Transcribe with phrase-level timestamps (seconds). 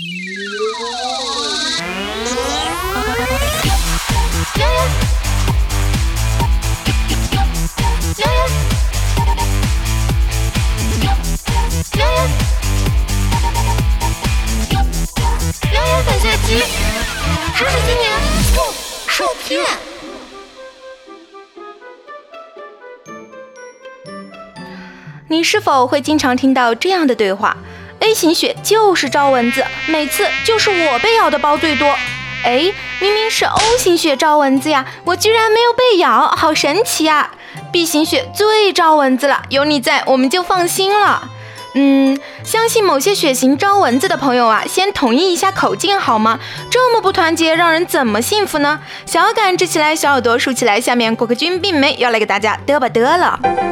[0.00, 0.06] 知
[17.66, 18.08] 识青年
[18.54, 18.58] 不
[19.06, 19.62] 受骗。
[25.28, 27.56] 你是否会经常听到这样的对话
[28.00, 31.86] ？A 型血就是招蚊子，每次就是我被咬的包最多。
[32.42, 37.30] 哎，明明是 O 型血招蚊子呀，我居然没有被咬，好神奇呀
[37.70, 41.28] ！B 型血最招蚊子了，有你在，我们就放心了。
[41.74, 46.40] 嗯，相信某些血型招蚊子的朋友啊，先统一一下口径好吗？
[46.70, 48.80] 这么不团结，让人怎么幸福呢？
[49.06, 53.69] 小耳杆支起来，小耳朵竖起来，下面果壳君并没要来给大家嘚吧嘚了。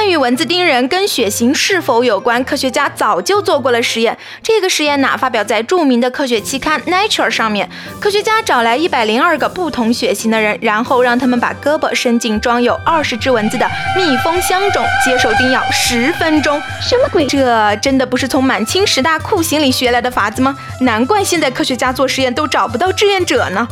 [0.00, 4.16] 关于蚊子叮人跟血型是否有关，科学家早就做过了实验。
[4.42, 7.68] 这个实验呢，发表在著名的科学期刊《Nature》上面。
[8.00, 16.58] 科学家找来一百零二个不同血型的人，然后让他们把胳膊伸进装有二十只蚊子的密封箱中，接受叮咬十分钟。
[16.80, 17.26] 什么鬼？
[17.26, 20.56] 这真的不是从满清十大酷刑里学来的法子吗？
[20.80, 23.68] 难怪现在科学家做实验都找不到志愿者呢。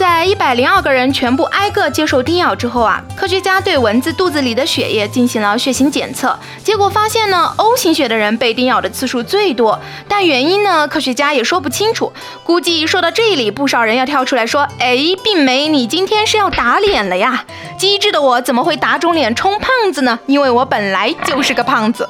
[0.00, 6.34] 在一百零二个人全部挨个接受叮咬之后啊，科学家对蚊子肚子里的血液进行了血型检测，
[6.64, 9.78] 结果发现呢，O 型血的人被叮咬的次数最多，
[10.08, 12.10] 但原因呢，科学家也说不清楚。
[12.42, 17.44] 估计说到这里，不少人要跳出来说：“哎，病梅，你今天是要打脸了呀？
[17.76, 20.18] 机智的我怎么会打肿脸充胖子呢？
[20.24, 22.08] 因为我本来就是个胖子。”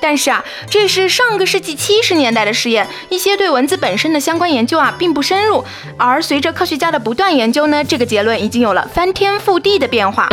[0.00, 5.64] 但是啊，这是上个世纪七十年代的试验，一些对蚊子本身的相关研究啊，并不深入。
[5.96, 10.28] 而随着科学家的不断研究呢，这个结论已经有了翻天覆地的变化。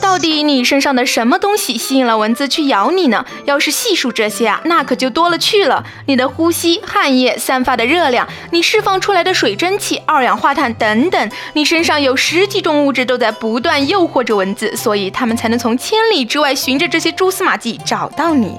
[0.00, 3.24] 到底你身上的什么东西吸引了蚊子去咬你呢？
[3.44, 5.84] 要是细数这些啊，那可就多了去了。
[6.06, 18.34] 你的呼吸、汗液散发的热量，你释放出来的水蒸气、二氧化碳等等，你身上有十几种物质都在不断诱惑着蚊子，所以它们才能从千里之外寻着这些蛛丝马迹找到。
[18.34, 18.56] 你。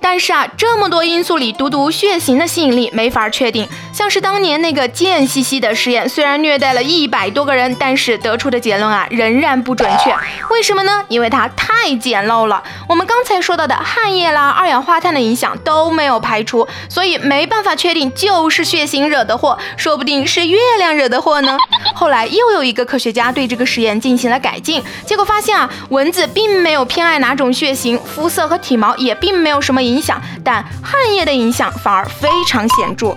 [0.00, 3.68] 但是啊，这么多因素里，独独血型的吸引力没法确定。
[3.92, 10.14] 像是当年那个贱兮兮的实验，虽然虐待了一百多个人，但是得出的结论啊，仍然不准确。
[10.50, 11.04] 为什么呢？
[11.08, 12.62] 因为它太简陋了。
[12.88, 21.56] 我们刚才说到的汗液啦、二氧化碳的影响都没有排除，所以没办法确定就是血型惹的祸，说不定是月亮惹的祸呢。
[21.94, 29.82] 后来又有一个科学家对这个实验进行了改进，结果发现啊，蚊子并没有偏爱哪种血型，肤色和体毛也并没有什么。
[29.88, 33.14] 影响，但汗液的影响反而非常显著。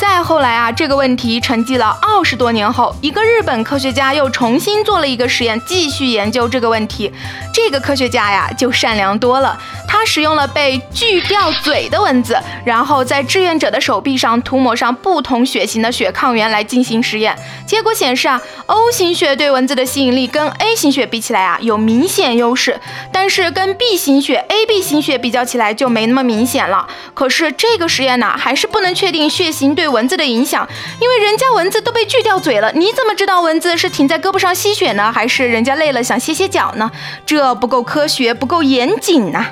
[0.00, 7.12] 再后来啊，这个问题沉寂了二十多年后，一个日本科学家又重新做了一个实验，继续研究这个问题。
[7.52, 9.58] 这个科学家呀，就善良多了。
[9.88, 17.34] 他使用了被锯掉嘴的蚊子，然后在志愿者的手臂上涂抹上不同血型的血抗原来进行实验。
[17.66, 22.78] 结果显示啊，O 型血对蚊子的吸引力跟 A 型血比起来啊，有明显优势。
[23.10, 26.86] 但是跟 B 型血、AB 型血比较起来就没那么明显了。
[27.14, 30.68] 可是这个实验呢，还是不能确定血型对蚊子的影响，
[31.00, 36.90] 因为人家蚊子都被锯掉嘴了，你怎么知道蚊子是停在胳膊上吸血呢，还是人家累了想歇歇脚呢？
[37.24, 39.46] 这不够科学，不够严谨呐！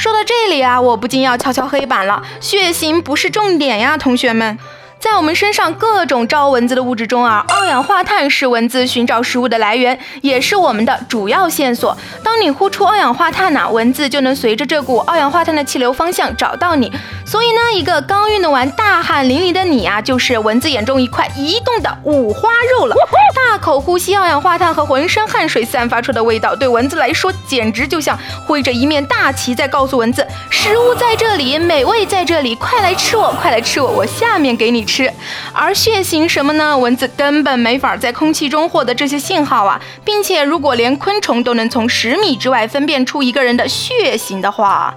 [0.00, 4.58] 说到这里啊，我不禁要敲敲黑板了，血型不是重点呀，同学们。
[5.00, 11.96] 在我们身上各种招蚊子的物质中啊，二氧化碳是蚊子寻找食物的来源，也是我们的主要线索。
[12.22, 16.92] 当你呼出二氧化碳呢，蚊子就能随着这股二氧化碳的气流方向找到你。
[17.24, 22.94] 所以呢，一个刚运动完、大汗淋漓的你啊，就是蚊子眼中一块移动的五花肉了。
[23.34, 34.89] 大口呼吸二氧化碳和浑身汗水散发出的味道，对蚊子来说简直就像挥着一面大旗在告诉蚊子：食物在这里，美味在这里，快来吃我，快来吃我，我下面给你。
[34.90, 35.12] 吃，
[35.52, 36.76] 而血型什么呢？
[36.76, 44.92] 蚊子根本没法在空气中获得这些信号啊，并且如果连昆虫都能从十米之外分辨出一个人的血型的话，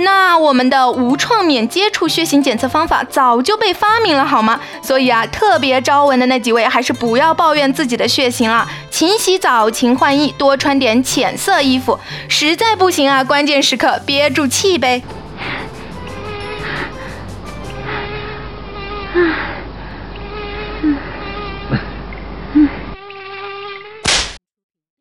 [0.00, 4.60] 那我们的无创免接触血型检测方法早就被发明了，好吗？
[4.82, 11.98] 所以啊，特别招蚊的那几位还是不要抱怨自己的血型了，勤洗澡，勤换衣，多穿点浅色衣服。
[12.28, 15.02] 实在不行啊，关键时刻憋住气呗。